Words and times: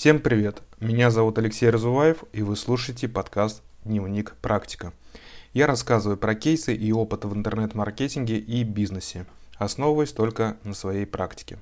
Всем 0.00 0.18
привет! 0.18 0.62
Меня 0.80 1.10
зовут 1.10 1.36
Алексей 1.36 1.68
Разуваев, 1.68 2.24
и 2.32 2.40
вы 2.40 2.56
слушаете 2.56 3.06
подкаст 3.06 3.62
«Дневник 3.84 4.34
практика». 4.40 4.94
Я 5.52 5.66
рассказываю 5.66 6.16
про 6.16 6.34
кейсы 6.34 6.74
и 6.74 6.90
опыт 6.90 7.26
в 7.26 7.34
интернет-маркетинге 7.34 8.38
и 8.38 8.64
бизнесе, 8.64 9.26
основываясь 9.58 10.12
только 10.12 10.56
на 10.64 10.72
своей 10.72 11.04
практике. 11.04 11.58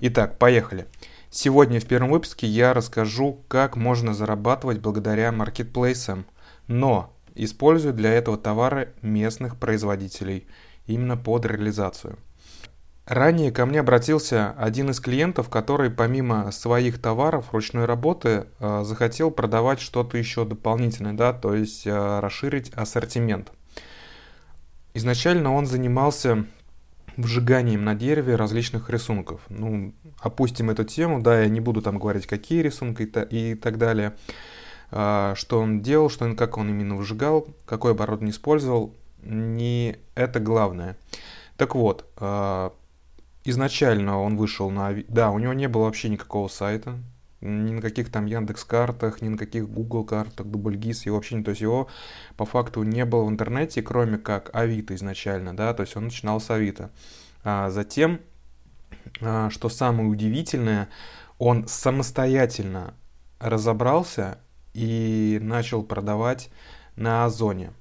Итак, 0.00 0.36
поехали. 0.36 0.88
Сегодня 1.30 1.78
в 1.78 1.86
первом 1.86 2.10
выпуске 2.10 2.48
я 2.48 2.74
расскажу, 2.74 3.44
как 3.46 3.76
можно 3.76 4.14
зарабатывать 4.14 4.80
благодаря 4.80 5.30
маркетплейсам, 5.30 6.26
но 6.66 7.14
используя 7.36 7.92
для 7.92 8.14
этого 8.14 8.36
товары 8.36 8.92
местных 9.00 9.60
производителей 9.60 10.48
именно 10.88 11.16
под 11.16 11.46
реализацию– 11.46 12.18
Ранее 13.06 13.52
ко 13.52 13.66
мне 13.66 13.80
обратился 13.80 14.54
один 14.56 14.90
из 14.90 14.98
клиентов, 14.98 15.50
который 15.50 15.90
помимо 15.90 16.50
своих 16.52 16.98
товаров 17.00 17.52
ручной 17.52 17.84
работы 17.84 18.46
э, 18.58 18.82
захотел 18.84 19.30
продавать 19.30 19.80
что-то 19.80 20.16
еще 20.16 20.46
дополнительное, 20.46 21.12
да, 21.12 21.34
то 21.34 21.54
есть 21.54 21.86
э, 21.86 22.20
расширить 22.20 22.70
ассортимент. 22.70 23.52
Изначально 24.94 25.52
он 25.52 25.66
занимался 25.66 26.46
вжиганием 27.18 27.84
на 27.84 27.94
дереве 27.94 28.36
различных 28.36 28.88
рисунков. 28.88 29.42
Ну, 29.50 29.92
опустим 30.20 30.70
эту 30.70 30.84
тему, 30.84 31.20
да, 31.20 31.42
я 31.42 31.48
не 31.48 31.60
буду 31.60 31.82
там 31.82 31.98
говорить, 31.98 32.26
какие 32.26 32.62
рисунки 32.62 33.02
и, 33.02 33.54
так 33.54 33.76
далее. 33.76 34.14
А, 34.90 35.34
что 35.36 35.60
он 35.60 35.82
делал, 35.82 36.08
что 36.08 36.24
он, 36.24 36.36
как 36.36 36.56
он 36.56 36.70
именно 36.70 36.96
выжигал, 36.96 37.48
какой 37.66 37.92
оборудование 37.92 38.32
использовал, 38.32 38.94
не 39.22 39.96
это 40.14 40.40
главное. 40.40 40.96
Так 41.56 41.74
вот, 41.74 42.06
а, 42.16 42.72
изначально 43.44 44.20
он 44.20 44.36
вышел 44.36 44.70
на... 44.70 44.94
Да, 45.08 45.30
у 45.30 45.38
него 45.38 45.52
не 45.52 45.68
было 45.68 45.84
вообще 45.84 46.08
никакого 46.08 46.48
сайта, 46.48 46.98
ни 47.40 47.72
на 47.72 47.82
каких 47.82 48.10
там 48.10 48.26
Яндекс 48.26 48.64
картах, 48.64 49.20
ни 49.20 49.28
на 49.28 49.36
каких 49.36 49.68
Google 49.68 50.04
картах, 50.04 50.46
Дубльгиз, 50.46 51.06
и 51.06 51.10
вообще, 51.10 51.42
то 51.42 51.50
есть 51.50 51.60
его 51.60 51.88
по 52.36 52.46
факту 52.46 52.82
не 52.82 53.04
было 53.04 53.24
в 53.24 53.28
интернете, 53.28 53.82
кроме 53.82 54.18
как 54.18 54.50
Авито 54.54 54.94
изначально, 54.94 55.54
да, 55.54 55.74
то 55.74 55.82
есть 55.82 55.96
он 55.96 56.04
начинал 56.04 56.40
с 56.40 56.50
Авито. 56.50 56.90
А 57.44 57.70
затем, 57.70 58.20
а, 59.20 59.50
что 59.50 59.68
самое 59.68 60.08
удивительное, 60.08 60.88
он 61.38 61.68
самостоятельно 61.68 62.94
разобрался 63.38 64.38
и 64.72 65.38
начал 65.42 65.82
продавать 65.82 66.48
на 66.96 67.26
Озоне. 67.26 67.72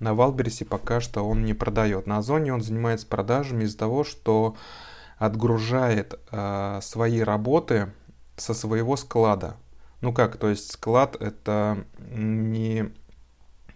На 0.00 0.14
Валбересе 0.14 0.64
пока 0.64 1.00
что 1.00 1.22
он 1.22 1.44
не 1.44 1.54
продает. 1.54 2.08
На 2.08 2.18
Озоне 2.18 2.52
он 2.52 2.60
занимается 2.60 3.06
продажами 3.06 3.64
из-за 3.64 3.78
того, 3.78 4.02
что 4.02 4.56
отгружает 5.22 6.18
э, 6.32 6.80
свои 6.82 7.20
работы 7.20 7.92
со 8.36 8.54
своего 8.54 8.96
склада. 8.96 9.54
Ну 10.00 10.12
как, 10.12 10.36
то 10.36 10.48
есть 10.48 10.72
склад 10.72 11.16
это 11.20 11.84
не, 12.10 12.90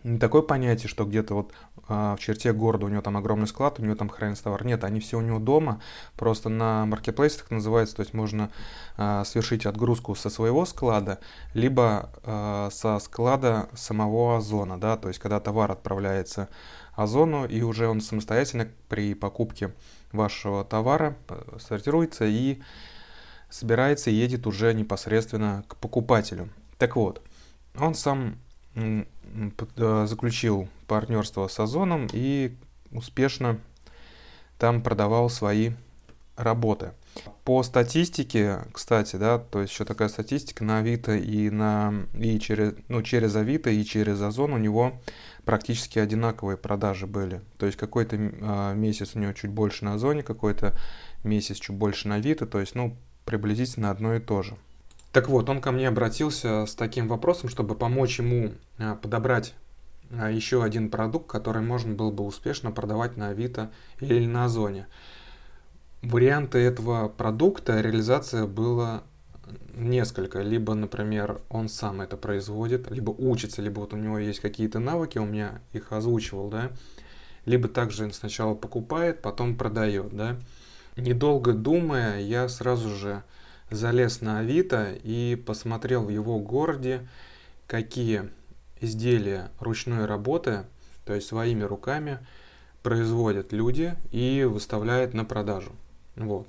не 0.03 0.19
такое 0.19 0.43
понятие, 0.43 0.89
что 0.89 1.05
где-то 1.05 1.35
вот 1.35 1.53
э, 1.89 2.17
в 2.19 2.19
черте 2.19 2.53
города 2.53 2.87
у 2.87 2.89
него 2.89 3.01
там 3.01 3.17
огромный 3.17 3.47
склад, 3.47 3.79
у 3.79 3.85
него 3.85 3.95
там 3.95 4.09
хранится 4.09 4.43
товар. 4.43 4.67
Нет, 4.67 4.83
они 4.83 4.99
все 4.99 5.19
у 5.19 5.21
него 5.21 5.39
дома, 5.39 5.81
просто 6.17 6.49
на 6.49 6.85
маркетплейсе 6.85 7.39
так 7.39 7.53
называется, 7.53 7.95
то 7.95 8.03
есть 8.03 8.13
можно 8.13 8.51
э, 8.97 9.23
совершить 9.25 9.67
отгрузку 9.67 10.17
со 10.17 10.31
своего 10.31 10.67
склада, 10.67 11.21
либо 11.55 12.11
э, 12.25 12.71
со 12.73 12.99
склада 12.99 13.69
самого 13.77 14.39
Озона, 14.39 14.81
да, 14.81 14.97
то 14.97 15.07
есть 15.07 15.21
когда 15.21 15.39
товар 15.39 15.71
отправляется 15.71 16.49
Озону 16.97 17.47
и 17.47 17.63
уже 17.63 17.87
он 17.87 18.01
самостоятельно 18.01 18.69
при 18.89 19.15
покупке 19.15 19.73
вашего 20.13 20.65
товара 20.65 21.17
э, 21.29 21.59
сортируется 21.61 22.25
и 22.25 22.59
собирается 23.51 24.11
и 24.11 24.15
едет 24.15 24.47
уже 24.47 24.73
непосредственно 24.75 25.65
к 25.69 25.77
покупателю. 25.77 26.49
Так 26.79 26.97
вот, 26.97 27.23
он 27.79 27.95
сам 27.95 28.39
э, 28.75 29.05
заключил 30.07 30.69
партнерство 30.87 31.49
с 31.49 31.61
Озоном 31.61 32.09
и 32.13 32.57
успешно 32.93 33.61
там 34.59 34.83
продавал 34.83 35.29
свои 35.29 35.73
работы. 36.37 36.93
По 37.45 37.63
статистике, 37.63 38.61
кстати, 38.73 39.17
да, 39.17 39.39
то 39.39 39.61
есть 39.61 39.73
еще 39.73 39.85
такая 39.85 40.09
статистика 40.09 40.65
на 40.65 40.79
Авито 40.79 41.15
и 41.17 41.51
на 41.51 42.07
и 42.15 42.39
через 42.39 42.75
ну 42.89 43.03
через 43.03 43.37
Авито 43.37 43.71
и 43.71 43.85
через 43.85 44.21
Озон 44.21 44.53
у 44.53 44.59
него 44.59 45.01
практически 45.45 45.99
одинаковые 45.99 46.57
продажи 46.57 47.07
были. 47.07 47.41
То 47.59 47.67
есть 47.67 47.79
какой-то 47.79 48.17
э, 48.17 48.75
месяц 48.75 49.13
у 49.15 49.19
него 49.19 49.33
чуть 49.33 49.51
больше 49.51 49.85
на 49.85 49.95
Озоне, 49.95 50.23
какой-то 50.23 50.77
месяц 51.25 51.57
чуть 51.59 51.77
больше 51.77 52.09
на 52.09 52.17
Авито, 52.17 52.47
то 52.47 52.61
есть 52.61 52.75
ну 52.75 52.97
приблизительно 53.25 53.91
одно 53.91 54.15
и 54.15 54.21
то 54.21 54.43
же. 54.43 54.57
Так 55.13 55.29
вот, 55.29 55.49
он 55.49 55.61
ко 55.61 55.73
мне 55.73 55.89
обратился 55.89 56.67
с 56.67 56.75
таким 56.75 57.09
вопросом, 57.09 57.49
чтобы 57.49 57.75
помочь 57.75 58.19
ему 58.19 58.53
э, 58.79 58.97
подобрать 59.01 59.55
э, 60.11 60.31
еще 60.33 60.63
один 60.63 60.91
продукт, 60.91 61.27
который 61.27 61.63
можно 61.63 61.95
было 61.95 62.11
бы 62.11 62.25
успешно 62.25 62.71
продавать 62.71 63.17
на 63.17 63.29
Авито 63.29 63.71
или 64.01 64.27
на 64.27 64.45
Озоне 64.45 64.87
варианты 66.03 66.59
этого 66.59 67.09
продукта 67.09 67.81
реализация 67.81 68.47
была 68.47 69.03
несколько. 69.75 70.43
Либо, 70.43 70.75
например, 70.75 71.41
он 71.49 71.69
сам 71.69 72.01
это 72.01 72.17
производит, 72.17 72.91
либо 72.91 73.11
учится, 73.11 73.63
либо 73.63 73.81
вот 73.81 73.93
у 73.93 73.97
него 73.97 74.19
есть 74.19 74.41
какие-то 74.41 74.79
навыки, 74.79 75.19
он 75.19 75.33
меня 75.33 75.61
их 75.73 75.93
озвучивал, 75.93 76.49
да. 76.49 76.71
Либо 77.45 77.69
также 77.69 78.13
сначала 78.13 78.55
покупает, 78.55 79.23
потом 79.23 79.57
продает, 79.57 80.17
да. 80.17 80.37
Недолго 80.97 81.53
думая, 81.53 82.21
я 82.21 82.49
сразу 82.49 82.89
же 82.89 83.23
залез 83.71 84.21
на 84.21 84.39
Авито 84.39 84.93
и 85.03 85.41
посмотрел 85.47 86.05
в 86.05 86.09
его 86.09 86.39
городе, 86.39 87.07
какие 87.67 88.31
изделия 88.81 89.51
ручной 89.61 90.07
работы, 90.07 90.65
то 91.05 91.15
есть 91.15 91.29
своими 91.29 91.63
руками, 91.63 92.19
производят 92.83 93.53
люди 93.53 93.95
и 94.11 94.45
выставляют 94.49 95.13
на 95.13 95.25
продажу. 95.25 95.73
Вот. 96.17 96.49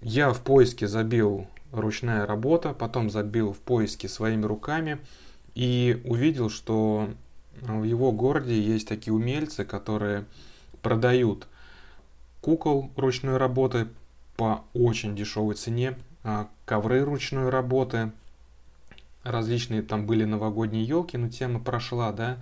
Я 0.00 0.32
в 0.32 0.40
поиске 0.40 0.86
забил 0.86 1.46
ручная 1.72 2.26
работа, 2.26 2.72
потом 2.72 3.10
забил 3.10 3.52
в 3.52 3.58
поиске 3.58 4.08
своими 4.08 4.44
руками 4.44 4.98
и 5.54 6.00
увидел, 6.04 6.50
что 6.50 7.10
в 7.60 7.84
его 7.84 8.12
городе 8.12 8.60
есть 8.60 8.88
такие 8.88 9.12
умельцы, 9.12 9.64
которые 9.64 10.24
продают 10.82 11.46
кукол 12.40 12.90
ручной 12.96 13.36
работы 13.36 13.88
по 14.36 14.64
очень 14.72 15.14
дешевой 15.14 15.54
цене, 15.54 15.96
а 16.24 16.48
ковры 16.64 17.04
ручной 17.04 17.50
работы, 17.50 18.12
различные 19.22 19.82
там 19.82 20.06
были 20.06 20.24
новогодние 20.24 20.84
елки, 20.84 21.16
но 21.16 21.28
тема 21.28 21.60
прошла, 21.60 22.12
да, 22.12 22.38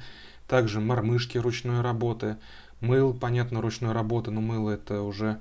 также 0.46 0.80
мормышки 0.80 1.38
ручной 1.38 1.80
работы, 1.80 2.36
мыл, 2.80 3.12
понятно, 3.12 3.60
ручной 3.60 3.92
работы, 3.92 4.30
но 4.30 4.40
мыло 4.40 4.70
это 4.70 5.02
уже 5.02 5.40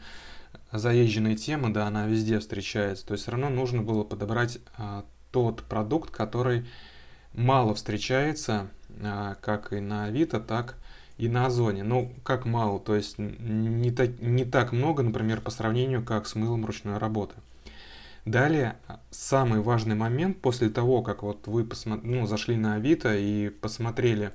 заезженная 0.72 1.36
тема, 1.36 1.74
да, 1.74 1.88
она 1.88 2.08
везде 2.08 2.40
встречается, 2.40 3.06
то 3.06 3.14
есть 3.14 3.24
все 3.24 3.32
равно 3.32 3.50
нужно 3.50 3.82
было 3.82 4.04
подобрать 4.04 4.60
а, 4.78 5.06
тот 5.32 5.64
продукт, 5.64 6.12
который 6.12 6.66
мало 7.34 7.76
встречается, 7.76 8.70
а, 9.02 9.36
как 9.36 9.74
и 9.74 9.80
на 9.80 10.06
Авито, 10.06 10.40
так 10.40 10.76
и 11.18 11.28
на 11.28 11.48
Озоне. 11.48 11.84
Ну, 11.84 12.14
как 12.24 12.46
мало, 12.46 12.80
то 12.80 12.96
есть 12.96 13.18
не 13.18 13.92
так, 13.92 14.20
не 14.20 14.46
так 14.46 14.72
много, 14.72 15.04
например, 15.04 15.42
по 15.42 15.52
сравнению 15.52 16.04
как 16.04 16.28
с 16.28 16.36
мылом 16.36 16.66
ручной 16.66 16.98
работы. 16.98 17.36
Далее, 18.26 18.76
самый 19.10 19.62
важный 19.62 19.96
момент, 19.96 20.42
после 20.42 20.70
того, 20.70 21.02
как 21.02 21.24
вот 21.24 21.48
вы 21.48 21.64
посмо... 21.64 21.96
ну, 21.96 22.28
зашли 22.28 22.58
на 22.58 22.76
Авито 22.76 23.16
и 23.16 23.50
посмотрели 23.50 24.32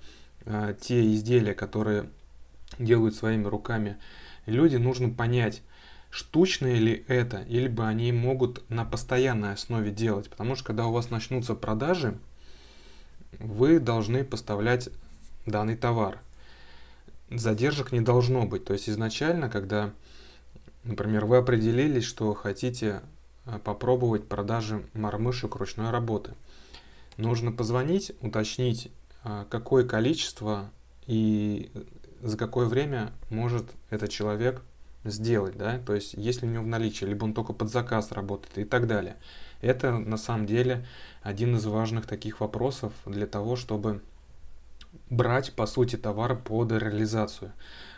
э, 0.46 0.74
те 0.80 1.12
изделия, 1.12 1.52
которые 1.52 2.08
делают 2.78 3.14
своими 3.14 3.44
руками 3.44 3.98
люди, 4.46 4.76
нужно 4.76 5.10
понять, 5.10 5.62
штучные 6.12 6.76
ли 6.76 7.04
это, 7.08 7.38
или 7.48 7.68
бы 7.68 7.86
они 7.86 8.12
могут 8.12 8.68
на 8.68 8.84
постоянной 8.84 9.54
основе 9.54 9.90
делать. 9.90 10.28
Потому 10.28 10.54
что 10.54 10.66
когда 10.66 10.86
у 10.86 10.92
вас 10.92 11.08
начнутся 11.08 11.54
продажи, 11.54 12.18
вы 13.38 13.80
должны 13.80 14.22
поставлять 14.22 14.90
данный 15.46 15.74
товар. 15.74 16.20
Задержек 17.30 17.92
не 17.92 18.02
должно 18.02 18.44
быть. 18.44 18.66
То 18.66 18.74
есть 18.74 18.90
изначально, 18.90 19.48
когда, 19.48 19.90
например, 20.84 21.24
вы 21.24 21.38
определились, 21.38 22.04
что 22.04 22.34
хотите 22.34 23.00
э, 23.46 23.58
попробовать 23.64 24.28
продажи 24.28 24.84
мормышек 24.92 25.56
ручной 25.56 25.90
работы, 25.90 26.34
нужно 27.16 27.52
позвонить, 27.52 28.12
уточнить, 28.20 28.92
э, 29.24 29.46
какое 29.48 29.88
количество 29.88 30.70
и 31.06 31.72
за 32.20 32.36
какое 32.36 32.66
время 32.66 33.12
может 33.30 33.64
этот 33.88 34.10
человек 34.10 34.62
сделать, 35.04 35.56
да, 35.56 35.78
то 35.78 35.94
есть 35.94 36.14
если 36.14 36.46
у 36.46 36.50
него 36.50 36.64
в 36.64 36.68
наличии, 36.68 37.04
либо 37.04 37.24
он 37.24 37.34
только 37.34 37.52
под 37.52 37.70
заказ 37.70 38.12
работает 38.12 38.58
и 38.58 38.64
так 38.64 38.86
далее. 38.86 39.16
Это 39.60 39.92
на 39.92 40.16
самом 40.16 40.46
деле 40.46 40.86
один 41.22 41.56
из 41.56 41.64
важных 41.66 42.06
таких 42.06 42.40
вопросов 42.40 42.92
для 43.06 43.26
того, 43.26 43.56
чтобы 43.56 44.02
брать, 45.08 45.52
по 45.52 45.66
сути, 45.66 45.96
товар 45.96 46.36
под 46.36 46.72
реализацию. 46.72 47.52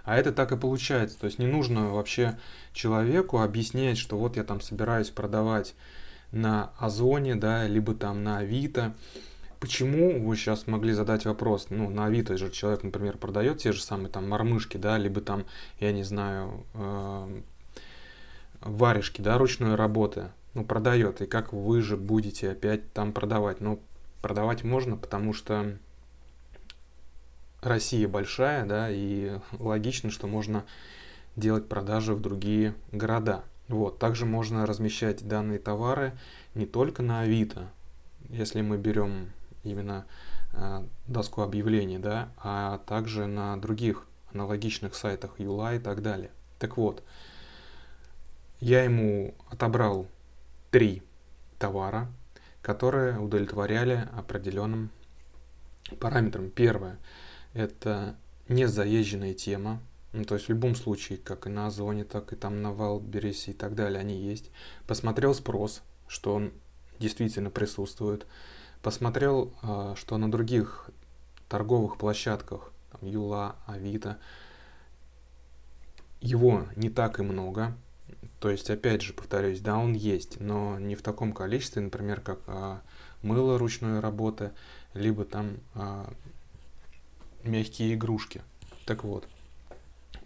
А 0.05 0.17
это 0.17 0.33
так 0.33 0.53
и 0.53 0.57
получается. 0.57 1.19
То 1.19 1.27
есть 1.27 1.39
не 1.39 1.47
нужно 1.47 1.91
вообще 1.91 2.39
человеку 2.73 3.41
объяснять, 3.41 3.99
что 3.99 4.19
вот 4.19 4.37
я 4.37 4.45
там 4.45 4.61
собираюсь 4.61 5.11
продавать 5.11 5.75
на 6.31 6.73
Озоне, 6.79 7.35
да, 7.35 7.67
либо 7.67 7.95
там 7.95 8.23
на 8.23 8.39
Авито. 8.39 8.95
Почему 9.65 10.23
вы 10.23 10.37
сейчас 10.37 10.67
могли 10.67 10.93
задать 10.93 11.25
вопрос? 11.25 11.69
Ну, 11.71 11.89
на 11.89 12.05
Авито 12.05 12.37
же 12.37 12.51
человек, 12.51 12.83
например, 12.83 13.17
продает 13.17 13.61
те 13.61 13.73
же 13.73 13.81
самые 13.81 14.11
там 14.11 14.29
мормышки, 14.29 14.77
да, 14.77 14.99
либо 14.99 15.23
там, 15.23 15.47
я 15.81 15.91
не 15.91 16.03
знаю, 16.03 16.67
э, 16.75 17.41
варежки, 18.61 19.23
да, 19.23 19.39
ручной 19.39 19.75
работы. 19.75 20.27
Ну, 20.53 20.67
продает. 20.67 21.23
И 21.23 21.27
как 21.27 21.55
вы 21.55 21.81
же 21.81 21.97
будете 21.97 22.51
опять 22.51 22.93
там 22.93 23.15
продавать? 23.15 23.63
Ну, 23.63 23.81
продавать 24.21 24.65
можно, 24.65 24.99
потому 24.99 25.33
что 25.33 25.79
Россия 27.63 28.07
большая, 28.07 28.67
да, 28.67 28.91
и 28.91 29.39
логично, 29.53 30.11
что 30.11 30.27
можно 30.27 30.67
делать 31.37 31.71
продажи 31.71 32.13
в 32.13 32.21
другие 32.21 32.75
города. 32.93 33.45
Вот. 33.69 33.99
Также 33.99 34.27
можно 34.27 34.67
размещать 34.67 35.27
данные 35.27 35.59
товары 35.59 36.13
не 36.55 36.67
только 36.67 37.03
на 37.03 37.21
Авито, 37.21 37.71
если 38.29 38.61
мы 38.61 38.77
берем 38.77 39.31
именно 39.65 40.07
э, 40.53 40.85
доску 41.07 41.43
объявлений, 41.43 41.99
да, 41.99 42.29
а 42.39 42.79
также 42.87 43.27
на 43.27 43.57
других 43.57 44.07
аналогичных 44.33 44.95
сайтах 44.95 45.39
Юла 45.39 45.75
и 45.75 45.79
так 45.79 46.03
далее. 46.03 46.31
Так 46.59 46.77
вот, 46.77 47.03
я 48.61 48.85
ему 48.85 49.35
отобрал 49.51 50.07
три 50.71 51.03
товара, 51.59 52.09
которые 52.63 53.19
удовлетворяли 53.19 54.09
определенным 54.17 54.91
параметрам. 56.01 56.51
Первое– 56.51 56.99
это 57.53 58.17
незаезженная 58.49 59.35
тема, 59.35 59.81
ну, 60.15 60.25
то 60.25 60.35
есть 60.35 60.47
в 60.47 60.51
любом 60.51 60.77
случае, 60.77 61.19
как 61.19 61.47
и 61.49 61.51
на 61.51 61.67
Озоне, 61.67 62.05
так 62.05 62.33
и 62.33 62.37
там 62.37 62.63
на 62.63 62.73
Валбересе 62.73 63.51
и 63.51 63.55
так 63.55 63.75
далее, 63.75 63.99
они 63.99 64.17
есть. 64.17 64.51
Посмотрел 64.87 65.35
спрос, 65.35 65.83
что 66.07 66.35
он 66.35 66.53
действительно 67.01 67.51
присутствует. 67.51 68.25
Посмотрел, 68.85 69.51
а, 69.63 69.95
что 69.97 70.19
на 70.19 70.31
других 70.31 70.91
торговых 71.49 71.97
площадках, 71.97 72.71
там, 72.93 73.09
Юла, 73.09 73.57
Авито, 73.65 74.19
его 76.21 76.67
не 76.77 76.91
так 76.91 77.19
и 77.19 77.23
много. 77.23 77.75
То 78.41 78.51
есть, 78.51 78.69
опять 78.69 79.01
же, 79.01 79.15
повторюсь, 79.15 79.61
да, 79.61 79.79
он 79.79 79.95
есть, 79.95 80.39
но 80.39 80.79
не 80.79 80.97
в 80.97 81.03
таком 81.03 81.33
количестве, 81.33 81.81
например, 81.81 82.21
как 82.21 82.41
а, 82.47 82.83
мыло 83.23 83.59
ручной 83.59 84.01
работы, 84.01 84.53
либо 84.93 85.25
там 85.25 85.57
а, 85.75 86.13
мягкие 87.43 87.95
игрушки. 87.95 88.43
Так 88.85 89.03
вот, 89.03 89.27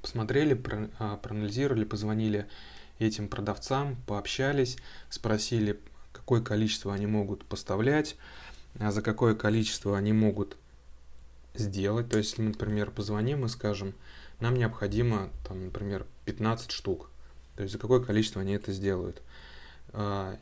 посмотрели, 0.02 0.54
про, 0.54 0.88
проанализировали, 1.22 1.84
позвонили 1.84 2.48
этим 2.98 3.28
продавцам, 3.28 3.94
пообщались, 4.08 4.78
спросили, 5.10 5.78
какое 6.28 6.42
количество 6.42 6.92
они 6.92 7.06
могут 7.06 7.42
поставлять, 7.46 8.14
а 8.78 8.92
за 8.92 9.00
какое 9.00 9.34
количество 9.34 9.96
они 9.96 10.12
могут 10.12 10.58
сделать. 11.54 12.10
То 12.10 12.18
есть, 12.18 12.32
если 12.32 12.42
мы, 12.42 12.48
например, 12.50 12.90
позвоним 12.90 13.46
и 13.46 13.48
скажем, 13.48 13.94
нам 14.38 14.52
необходимо, 14.52 15.30
там, 15.46 15.64
например, 15.64 16.04
15 16.26 16.70
штук, 16.70 17.08
то 17.56 17.62
есть 17.62 17.72
за 17.72 17.78
какое 17.78 18.00
количество 18.00 18.42
они 18.42 18.52
это 18.52 18.72
сделают. 18.72 19.22
А, 19.94 20.36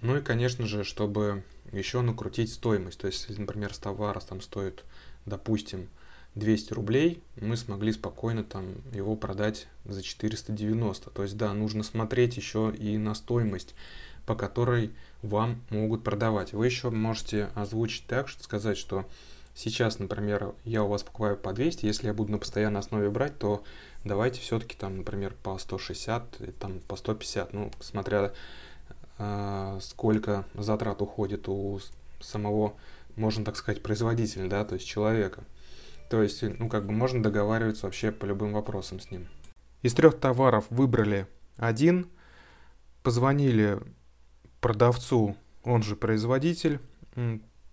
ну 0.00 0.16
и, 0.16 0.22
конечно 0.22 0.66
же, 0.66 0.84
чтобы 0.84 1.44
еще 1.70 2.00
накрутить 2.00 2.50
стоимость. 2.50 2.98
То 2.98 3.06
есть, 3.06 3.28
например, 3.38 3.74
с 3.74 3.78
товара 3.78 4.20
там 4.20 4.40
стоит, 4.40 4.84
допустим, 5.26 5.90
200 6.34 6.72
рублей, 6.72 7.22
мы 7.38 7.58
смогли 7.58 7.92
спокойно 7.92 8.42
там 8.42 8.76
его 8.94 9.16
продать 9.16 9.68
за 9.84 10.02
490. 10.02 11.10
То 11.10 11.22
есть, 11.22 11.36
да, 11.36 11.52
нужно 11.52 11.82
смотреть 11.82 12.38
еще 12.38 12.72
и 12.74 12.96
на 12.96 13.14
стоимость, 13.14 13.74
по 14.26 14.34
которой 14.34 14.92
вам 15.22 15.62
могут 15.70 16.04
продавать. 16.04 16.52
Вы 16.52 16.66
еще 16.66 16.90
можете 16.90 17.48
озвучить 17.54 18.06
так, 18.06 18.28
что 18.28 18.42
сказать, 18.42 18.76
что 18.76 19.06
сейчас, 19.54 19.98
например, 19.98 20.54
я 20.64 20.82
у 20.82 20.88
вас 20.88 21.02
покупаю 21.02 21.36
по 21.36 21.52
200, 21.52 21.86
если 21.86 22.08
я 22.08 22.14
буду 22.14 22.32
на 22.32 22.38
постоянной 22.38 22.80
основе 22.80 23.08
брать, 23.08 23.38
то 23.38 23.62
давайте 24.04 24.40
все-таки 24.40 24.76
там, 24.76 24.98
например, 24.98 25.34
по 25.42 25.56
160, 25.56 26.58
там 26.58 26.80
по 26.80 26.96
150, 26.96 27.52
ну, 27.52 27.70
смотря 27.80 28.32
э, 29.18 29.78
сколько 29.80 30.44
затрат 30.54 31.00
уходит 31.00 31.48
у 31.48 31.80
самого, 32.20 32.74
можно 33.14 33.44
так 33.44 33.56
сказать, 33.56 33.82
производителя, 33.82 34.48
да, 34.48 34.64
то 34.64 34.74
есть 34.74 34.86
человека. 34.86 35.44
То 36.10 36.22
есть, 36.22 36.42
ну, 36.42 36.68
как 36.68 36.86
бы 36.86 36.92
можно 36.92 37.22
договариваться 37.22 37.86
вообще 37.86 38.12
по 38.12 38.26
любым 38.26 38.52
вопросам 38.52 39.00
с 39.00 39.10
ним. 39.10 39.28
Из 39.82 39.92
трех 39.94 40.18
товаров 40.18 40.66
выбрали 40.70 41.26
один, 41.56 42.08
позвонили 43.02 43.80
продавцу, 44.66 45.36
он 45.62 45.84
же 45.84 45.94
производитель, 45.94 46.80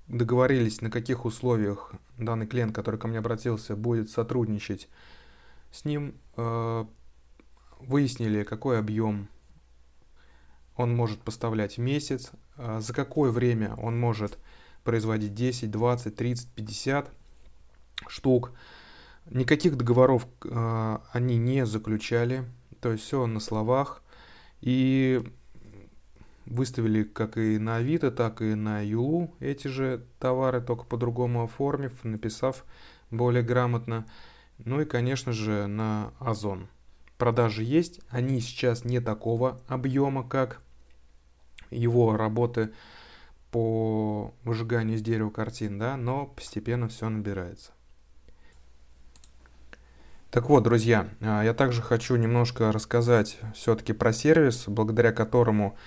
договорились, 0.07 0.79
на 0.81 0.91
каких 0.91 1.25
условиях 1.25 1.91
данный 2.19 2.45
клиент, 2.45 2.75
который 2.75 2.99
ко 2.99 3.07
мне 3.07 3.17
обратился, 3.17 3.75
будет 3.75 4.11
сотрудничать 4.11 4.87
с 5.71 5.85
ним, 5.85 6.13
э, 6.37 6.85
выяснили, 7.79 8.43
какой 8.43 8.77
объем 8.77 9.27
он 10.75 10.95
может 10.95 11.19
поставлять 11.21 11.77
в 11.77 11.81
месяц, 11.81 12.29
э, 12.57 12.79
за 12.79 12.93
какое 12.93 13.31
время 13.31 13.73
он 13.77 13.99
может 13.99 14.37
производить 14.83 15.33
10, 15.33 15.71
20, 15.71 16.15
30, 16.15 16.47
50 16.49 17.09
штук. 18.05 18.51
Никаких 19.31 19.77
договоров 19.77 20.27
э, 20.43 20.97
они 21.11 21.37
не 21.37 21.65
заключали, 21.65 22.45
то 22.81 22.91
есть 22.91 23.03
все 23.03 23.25
на 23.25 23.39
словах. 23.39 24.03
И 24.61 25.23
выставили 26.45 27.03
как 27.03 27.37
и 27.37 27.57
на 27.57 27.77
Авито, 27.77 28.11
так 28.11 28.41
и 28.41 28.55
на 28.55 28.81
Юлу 28.81 29.33
эти 29.39 29.67
же 29.67 30.05
товары, 30.19 30.61
только 30.61 30.85
по-другому 30.85 31.43
оформив, 31.43 32.03
написав 32.03 32.65
более 33.11 33.43
грамотно. 33.43 34.05
Ну 34.57 34.81
и, 34.81 34.85
конечно 34.85 35.31
же, 35.31 35.67
на 35.67 36.13
Озон. 36.19 36.67
Продажи 37.17 37.63
есть, 37.63 38.01
они 38.09 38.39
сейчас 38.39 38.85
не 38.85 38.99
такого 38.99 39.61
объема, 39.67 40.27
как 40.27 40.61
его 41.69 42.17
работы 42.17 42.71
по 43.51 44.33
выжиганию 44.43 44.97
из 44.97 45.01
дерева 45.01 45.29
картин, 45.29 45.77
да, 45.77 45.95
но 45.95 46.25
постепенно 46.25 46.87
все 46.87 47.09
набирается. 47.09 47.71
Так 50.31 50.49
вот, 50.49 50.63
друзья, 50.63 51.07
а, 51.21 51.43
я 51.43 51.53
также 51.53 51.83
хочу 51.83 52.15
немножко 52.15 52.71
рассказать 52.71 53.37
все-таки 53.53 53.93
про 53.93 54.11
сервис, 54.11 54.63
благодаря 54.65 55.11
которому 55.11 55.77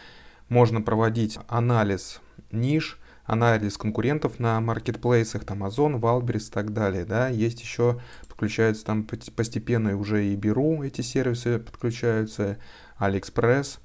можно 0.48 0.80
проводить 0.80 1.38
анализ 1.48 2.20
ниш, 2.50 2.98
анализ 3.24 3.76
конкурентов 3.76 4.38
на 4.38 4.60
маркетплейсах, 4.60 5.44
там 5.44 5.64
Ozon, 5.64 5.98
Wildberries 5.98 6.48
и 6.48 6.52
так 6.52 6.72
далее, 6.72 7.04
да, 7.04 7.28
есть 7.28 7.60
еще, 7.60 8.00
подключаются 8.28 8.84
там 8.84 9.04
постепенно 9.04 9.96
уже 9.96 10.26
и 10.26 10.36
Беру, 10.36 10.82
эти 10.82 11.00
сервисы 11.00 11.58
подключаются, 11.58 12.58
Алиэкспресс. 12.98 13.78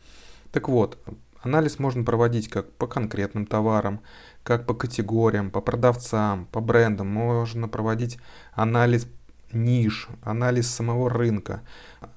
Так 0.51 0.69
вот, 0.69 0.97
анализ 1.41 1.79
можно 1.79 2.03
проводить 2.03 2.47
как 2.50 2.71
по 2.74 2.88
конкретным 2.88 3.45
товарам, 3.45 4.01
как 4.43 4.65
по 4.65 4.74
категориям, 4.74 5.51
по 5.51 5.62
продавцам, 5.62 6.47
по 6.51 6.62
брендам, 6.62 7.07
можно 7.07 7.67
проводить 7.67 8.19
анализ 8.53 9.07
ниш, 9.51 10.07
анализ 10.24 10.69
самого 10.69 11.09
рынка, 11.09 11.62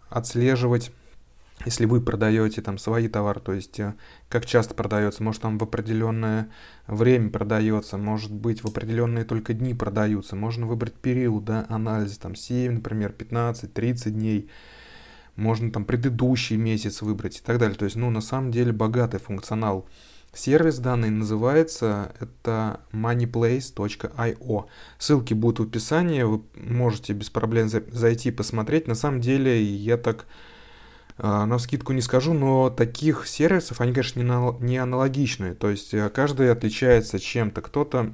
отслеживать 0.08 0.92
если 1.64 1.86
вы 1.86 2.00
продаете 2.00 2.62
там 2.62 2.78
свои 2.78 3.08
товары, 3.08 3.40
то 3.40 3.52
есть 3.52 3.80
э, 3.80 3.94
как 4.28 4.46
часто 4.46 4.74
продается, 4.74 5.22
может 5.22 5.42
там 5.42 5.58
в 5.58 5.62
определенное 5.62 6.50
время 6.86 7.30
продается, 7.30 7.96
может 7.96 8.32
быть 8.32 8.62
в 8.62 8.66
определенные 8.66 9.24
только 9.24 9.54
дни 9.54 9.74
продаются, 9.74 10.36
можно 10.36 10.66
выбрать 10.66 10.94
период 10.94 11.44
да, 11.44 11.66
анализа, 11.68 12.20
там 12.20 12.34
7, 12.34 12.74
например, 12.74 13.12
15, 13.12 13.72
30 13.72 14.14
дней, 14.14 14.50
можно 15.36 15.70
там 15.70 15.84
предыдущий 15.84 16.56
месяц 16.56 17.02
выбрать 17.02 17.38
и 17.38 17.42
так 17.42 17.58
далее. 17.58 17.76
То 17.76 17.86
есть, 17.86 17.96
ну, 17.96 18.10
на 18.10 18.20
самом 18.20 18.50
деле 18.50 18.72
богатый 18.72 19.18
функционал. 19.18 19.88
Сервис 20.32 20.78
данный 20.78 21.10
называется 21.10 22.12
это 22.18 22.80
moneyplace.io. 22.92 24.64
Ссылки 24.98 25.34
будут 25.34 25.60
в 25.60 25.68
описании, 25.70 26.22
вы 26.22 26.42
можете 26.56 27.12
без 27.12 27.30
проблем 27.30 27.68
зайти 27.68 28.32
посмотреть. 28.32 28.88
На 28.88 28.96
самом 28.96 29.20
деле 29.20 29.62
я 29.62 29.96
так 29.96 30.26
на 31.18 31.58
скидку 31.58 31.92
не 31.92 32.00
скажу, 32.00 32.34
но 32.34 32.70
таких 32.70 33.26
сервисов, 33.26 33.80
они, 33.80 33.92
конечно, 33.92 34.20
не 34.60 34.78
аналогичные. 34.78 35.54
То 35.54 35.70
есть 35.70 35.94
э, 35.94 36.08
каждый 36.10 36.50
отличается 36.50 37.20
чем-то. 37.20 37.62
Кто-то, 37.62 38.12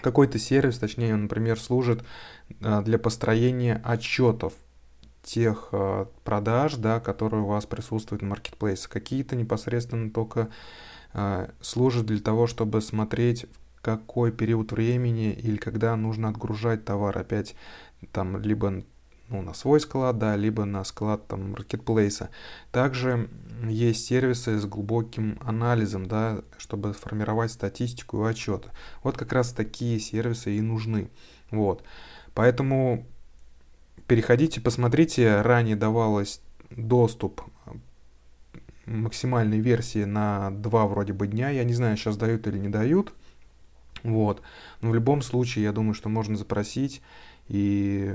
какой-то 0.00 0.38
сервис, 0.40 0.78
точнее, 0.78 1.14
например, 1.14 1.60
служит 1.60 2.02
а, 2.60 2.82
для 2.82 2.98
построения 2.98 3.80
отчетов 3.84 4.54
тех 5.22 5.68
а, 5.70 6.08
продаж, 6.24 6.74
да, 6.74 6.98
которые 6.98 7.42
у 7.42 7.46
вас 7.46 7.66
присутствуют 7.66 8.22
на 8.22 8.28
маркетплейсе. 8.30 8.88
Какие-то 8.88 9.36
непосредственно 9.36 10.10
только 10.10 10.48
служат 11.60 12.06
для 12.06 12.20
того, 12.20 12.46
чтобы 12.46 12.80
смотреть, 12.80 13.44
какой 13.82 14.32
период 14.32 14.72
времени 14.72 15.30
или 15.30 15.58
когда 15.58 15.94
нужно 15.94 16.30
отгружать 16.30 16.86
товар. 16.86 17.18
Опять 17.18 17.54
там 18.12 18.40
либо 18.40 18.82
ну, 19.32 19.42
на 19.42 19.54
свой 19.54 19.80
склад, 19.80 20.18
да, 20.18 20.36
либо 20.36 20.64
на 20.64 20.84
склад 20.84 21.26
там 21.26 21.52
маркетплейса. 21.52 22.28
Также 22.70 23.30
есть 23.66 24.04
сервисы 24.06 24.58
с 24.58 24.66
глубоким 24.66 25.38
анализом, 25.42 26.06
да, 26.06 26.42
чтобы 26.58 26.92
сформировать 26.92 27.50
статистику 27.50 28.24
и 28.24 28.30
отчеты. 28.30 28.68
Вот 29.02 29.16
как 29.16 29.32
раз 29.32 29.52
такие 29.52 29.98
сервисы 29.98 30.56
и 30.56 30.60
нужны. 30.60 31.08
Вот. 31.50 31.82
Поэтому 32.34 33.06
переходите, 34.06 34.60
посмотрите, 34.60 35.40
ранее 35.40 35.76
давалось 35.76 36.40
доступ 36.70 37.42
максимальной 38.84 39.60
версии 39.60 40.04
на 40.04 40.50
два 40.50 40.86
вроде 40.86 41.12
бы 41.12 41.26
дня. 41.26 41.50
Я 41.50 41.64
не 41.64 41.72
знаю, 41.72 41.96
сейчас 41.96 42.16
дают 42.16 42.46
или 42.46 42.58
не 42.58 42.68
дают. 42.68 43.14
Вот. 44.02 44.42
Но 44.80 44.90
в 44.90 44.94
любом 44.94 45.22
случае, 45.22 45.64
я 45.64 45.72
думаю, 45.72 45.94
что 45.94 46.08
можно 46.08 46.36
запросить 46.36 47.00
и 47.48 48.14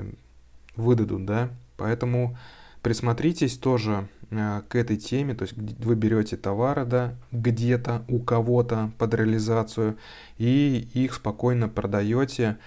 выдадут, 0.78 1.26
да. 1.26 1.50
Поэтому 1.76 2.36
присмотритесь 2.82 3.58
тоже 3.58 4.08
э, 4.30 4.62
к 4.68 4.74
этой 4.74 4.96
теме, 4.96 5.34
то 5.34 5.42
есть 5.42 5.54
вы 5.56 5.94
берете 5.94 6.36
товары, 6.36 6.84
да, 6.84 7.14
где-то 7.32 8.04
у 8.08 8.20
кого-то 8.20 8.90
под 8.98 9.14
реализацию 9.14 9.98
и 10.38 10.88
их 10.94 11.14
спокойно 11.14 11.68
продаете 11.68 12.58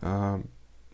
э, 0.00 0.42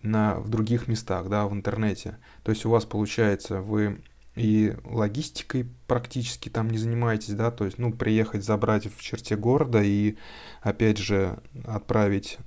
на, 0.03 0.35
в 0.37 0.49
других 0.49 0.89
местах, 0.89 1.29
да, 1.29 1.47
в 1.47 1.53
интернете. 1.53 2.17
То 2.43 2.51
есть 2.51 2.65
у 2.65 2.71
вас 2.71 2.85
получается, 2.85 3.61
вы 3.61 4.01
и 4.37 4.75
логистикой 4.85 5.67
практически 5.87 6.49
там 6.49 6.71
не 6.71 6.79
занимаетесь, 6.79 7.35
да, 7.35 7.51
то 7.51 7.65
есть, 7.65 7.79
ну, 7.79 7.93
приехать, 7.93 8.45
забрать 8.45 8.87
в 8.87 9.03
черте 9.03 9.37
города 9.37 9.83
и, 9.83 10.17
опять 10.63 10.99
же, 10.99 11.39
отправить 11.65 12.39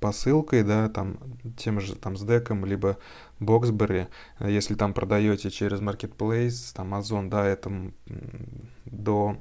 посылкой, 0.00 0.62
да, 0.62 0.88
там, 0.88 1.18
тем 1.56 1.80
же 1.80 1.94
там 1.96 2.16
с 2.16 2.22
деком, 2.22 2.64
либо 2.64 2.98
Боксбери, 3.40 4.06
если 4.40 4.74
там 4.74 4.94
продаете 4.94 5.50
через 5.50 5.80
Marketplace, 5.80 6.74
там 6.74 6.94
Озон, 6.94 7.30
да, 7.30 7.46
это 7.46 7.92
до 8.84 9.36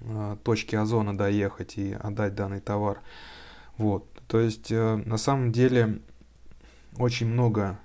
э, 0.00 0.36
точки 0.44 0.76
Озона 0.76 1.16
доехать 1.16 1.78
и 1.78 1.92
отдать 1.92 2.34
данный 2.34 2.60
товар. 2.60 3.00
Вот, 3.76 4.08
то 4.26 4.40
есть, 4.40 4.70
э, 4.70 4.96
на 5.04 5.18
самом 5.18 5.52
деле, 5.52 6.00
очень 6.96 7.26
много 7.26 7.78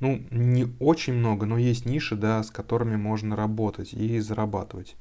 ну, 0.00 0.22
не 0.30 0.66
очень 0.78 1.14
много, 1.14 1.46
но 1.46 1.58
есть 1.58 1.84
ниши, 1.84 2.14
да, 2.14 2.42
с 2.42 2.50
которыми 2.50 2.96
можно 2.96 3.34
работать 3.34 3.92
и 3.92 4.20
зарабатывать. 4.20 4.96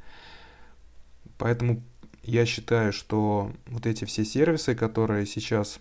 Поэтому 1.38 1.84
я 2.24 2.46
считаю, 2.46 2.92
что 2.92 3.52
вот 3.68 3.86
эти 3.86 4.06
все 4.06 4.26
сервисы, 4.26 4.76
которые 4.76 5.26
сейчас 5.26 5.80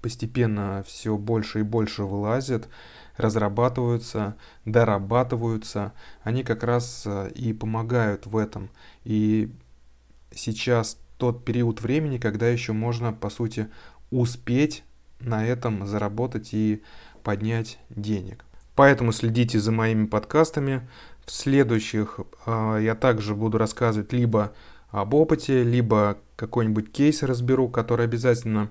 постепенно 0.00 0.84
все 0.86 1.16
больше 1.16 1.60
и 1.60 1.62
больше 1.62 2.04
вылазят, 2.04 2.68
разрабатываются, 3.16 4.36
дорабатываются, 4.64 5.92
они 6.22 6.42
как 6.42 6.62
раз 6.62 7.04
э, 7.06 7.30
и 7.34 7.52
помогают 7.52 8.26
в 8.26 8.36
этом. 8.36 8.70
И 9.04 9.52
сейчас 10.34 10.98
тот 11.18 11.44
период 11.44 11.82
времени, 11.82 12.18
когда 12.18 12.48
еще 12.48 12.72
можно, 12.72 13.12
по 13.12 13.30
сути, 13.30 13.68
успеть 14.10 14.84
на 15.20 15.44
этом 15.44 15.86
заработать 15.86 16.50
и 16.52 16.82
поднять 17.22 17.78
денег. 17.90 18.44
Поэтому 18.74 19.12
следите 19.12 19.60
за 19.60 19.72
моими 19.72 20.06
подкастами. 20.06 20.88
В 21.26 21.30
следующих 21.30 22.20
э, 22.46 22.78
я 22.82 22.94
также 22.94 23.34
буду 23.34 23.58
рассказывать 23.58 24.12
либо 24.12 24.54
об 24.90 25.14
опыте, 25.14 25.62
либо 25.62 26.18
какой-нибудь 26.36 26.90
кейс 26.90 27.22
разберу, 27.22 27.68
который 27.68 28.06
обязательно 28.06 28.70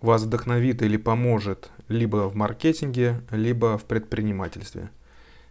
вас 0.00 0.22
вдохновит 0.22 0.82
или 0.82 0.96
поможет 0.96 1.70
либо 1.88 2.28
в 2.28 2.34
маркетинге, 2.34 3.20
либо 3.30 3.78
в 3.78 3.84
предпринимательстве. 3.84 4.90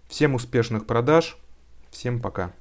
Всем 0.08 0.36
успешных 0.36 0.86
продаж, 0.86 1.38
всем 1.90 2.22
пока. 2.22 2.54